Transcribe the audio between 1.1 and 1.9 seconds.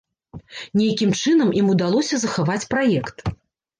чынам ім